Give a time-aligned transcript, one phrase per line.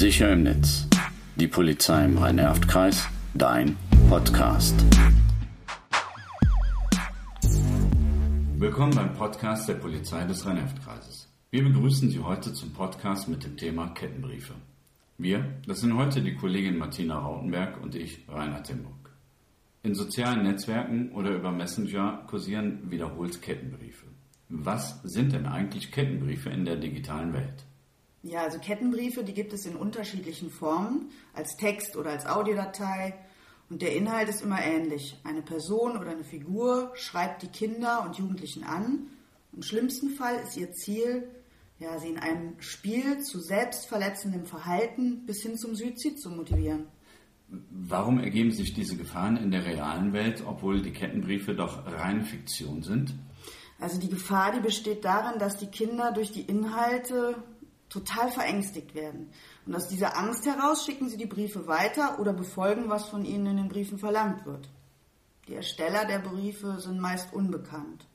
[0.00, 0.88] Sicher im Netz.
[1.36, 3.06] Die Polizei im Rhein-Erft-Kreis.
[3.34, 3.76] Dein
[4.08, 4.74] Podcast.
[8.56, 11.28] Willkommen beim Podcast der Polizei des Rhein-Erft-Kreises.
[11.50, 14.54] Wir begrüßen Sie heute zum Podcast mit dem Thema Kettenbriefe.
[15.18, 19.10] Wir, das sind heute die Kollegin Martina Rautenberg und ich, Rainer Timburg.
[19.82, 24.06] In sozialen Netzwerken oder über Messenger kursieren wiederholt Kettenbriefe.
[24.48, 27.66] Was sind denn eigentlich Kettenbriefe in der digitalen Welt?
[28.22, 33.14] Ja, also Kettenbriefe, die gibt es in unterschiedlichen Formen, als Text oder als Audiodatei.
[33.70, 35.16] Und der Inhalt ist immer ähnlich.
[35.24, 39.06] Eine Person oder eine Figur schreibt die Kinder und Jugendlichen an.
[39.52, 41.28] Im schlimmsten Fall ist ihr Ziel,
[41.78, 46.86] ja, sie in einem Spiel zu selbstverletzendem Verhalten bis hin zum Suizid zu motivieren.
[47.70, 52.82] Warum ergeben sich diese Gefahren in der realen Welt, obwohl die Kettenbriefe doch reine Fiktion
[52.82, 53.14] sind?
[53.80, 57.42] Also die Gefahr, die besteht darin, dass die Kinder durch die Inhalte
[57.90, 59.28] total verängstigt werden.
[59.66, 63.46] Und aus dieser Angst heraus schicken sie die Briefe weiter oder befolgen, was von ihnen
[63.46, 64.70] in den Briefen verlangt wird.
[65.48, 68.06] Die Ersteller der Briefe sind meist unbekannt.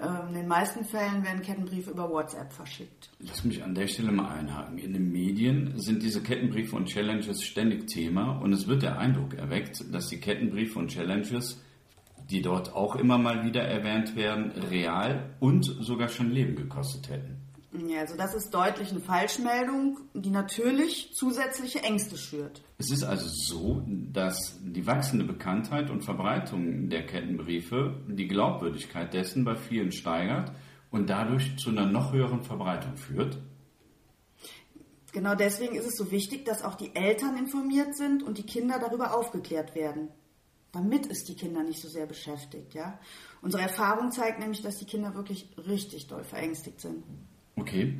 [0.00, 3.10] Ähm, in den meisten Fällen werden Kettenbriefe über WhatsApp verschickt.
[3.20, 4.76] Lass mich an der Stelle mal einhaken.
[4.78, 9.34] In den Medien sind diese Kettenbriefe und Challenges ständig Thema und es wird der Eindruck
[9.34, 11.62] erweckt, dass die Kettenbriefe und Challenges,
[12.28, 17.45] die dort auch immer mal wieder erwähnt werden, real und sogar schon Leben gekostet hätten.
[17.84, 22.62] Ja, also das ist deutlich eine Falschmeldung, die natürlich zusätzliche Ängste schürt.
[22.78, 29.44] Es ist also so, dass die wachsende Bekanntheit und Verbreitung der Kettenbriefe die Glaubwürdigkeit dessen
[29.44, 30.52] bei vielen steigert
[30.90, 33.38] und dadurch zu einer noch höheren Verbreitung führt.
[35.12, 38.78] Genau deswegen ist es so wichtig, dass auch die Eltern informiert sind und die Kinder
[38.78, 40.08] darüber aufgeklärt werden.
[40.72, 42.98] Damit es die Kinder nicht so sehr beschäftigt, ja.
[43.40, 47.02] Unsere Erfahrung zeigt nämlich, dass die Kinder wirklich richtig doll verängstigt sind.
[47.56, 47.98] Okay.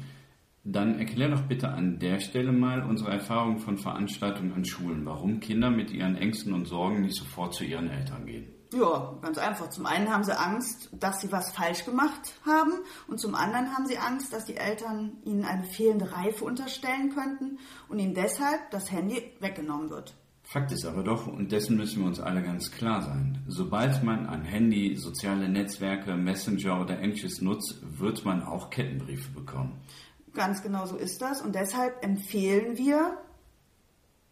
[0.68, 5.38] Dann erklär doch bitte an der Stelle mal unsere Erfahrungen von Veranstaltungen an Schulen, warum
[5.38, 8.48] Kinder mit ihren Ängsten und Sorgen nicht sofort zu ihren Eltern gehen.
[8.72, 9.70] Ja, ganz einfach.
[9.70, 12.72] Zum einen haben sie Angst, dass sie was falsch gemacht haben
[13.06, 17.60] und zum anderen haben sie Angst, dass die Eltern ihnen eine fehlende Reife unterstellen könnten
[17.88, 20.14] und ihnen deshalb das Handy weggenommen wird.
[20.48, 24.28] Fakt ist aber doch, und dessen müssen wir uns alle ganz klar sein, sobald man
[24.28, 29.80] ein Handy, soziale Netzwerke, Messenger oder ähnliches nutzt, wird man auch Kettenbriefe bekommen.
[30.34, 33.18] Ganz genau so ist das und deshalb empfehlen wir,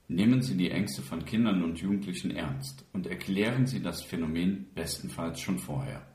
[0.07, 5.41] Nehmen Sie die Ängste von Kindern und Jugendlichen ernst und erklären Sie das Phänomen bestenfalls
[5.41, 6.07] schon vorher.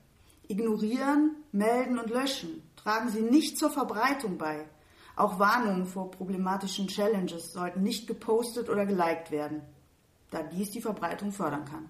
[0.48, 4.66] Ignorieren, melden und löschen tragen Sie nicht zur Verbreitung bei.
[5.18, 9.62] Auch Warnungen vor problematischen Challenges sollten nicht gepostet oder geliked werden
[10.32, 11.90] da dies die Verbreitung fördern kann.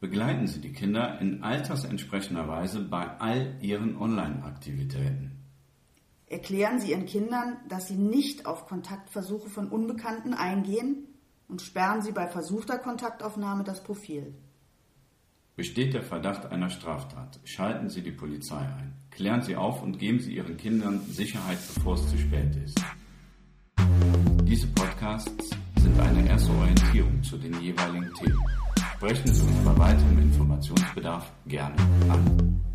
[0.00, 5.38] Begleiten Sie die Kinder in altersentsprechender Weise bei all ihren Online-Aktivitäten.
[6.26, 11.06] Erklären Sie Ihren Kindern, dass Sie nicht auf Kontaktversuche von Unbekannten eingehen
[11.46, 14.34] und sperren Sie bei versuchter Kontaktaufnahme das Profil.
[15.54, 18.94] Besteht der Verdacht einer Straftat, schalten Sie die Polizei ein.
[19.10, 22.82] Klären Sie auf und geben Sie Ihren Kindern Sicherheit, bevor es zu spät ist.
[24.44, 25.50] Diese Podcasts
[25.82, 28.38] sind eine erste Orientierung zu den jeweiligen Themen.
[28.96, 31.74] Sprechen Sie uns bei weiterem Informationsbedarf gerne
[32.08, 32.71] an.